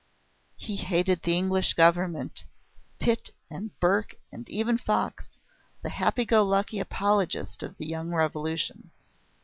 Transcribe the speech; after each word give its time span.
He 0.57 0.77
hated 0.77 1.21
the 1.21 1.37
English 1.37 1.75
government, 1.75 2.45
Pitt 2.97 3.29
and 3.51 3.69
Burke 3.79 4.15
and 4.31 4.49
even 4.49 4.79
Fox, 4.79 5.29
the 5.83 5.91
happy 5.91 6.25
go 6.25 6.41
lucky 6.43 6.79
apologist 6.79 7.61
of 7.61 7.77
the 7.77 7.85
young 7.85 8.09
Revolution. 8.09 8.89